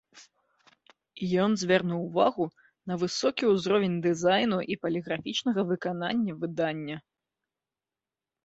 [1.43, 2.45] Ён звярнуў увагу
[2.91, 6.97] на высокі ўзровень дызайну і паліграфічнага выканання выдання.